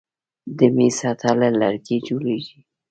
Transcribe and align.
د 0.57 0.59
میز 0.75 0.93
سطحه 0.99 1.33
له 1.41 1.49
لرګي 1.59 1.97
جوړیږي. 2.07 2.59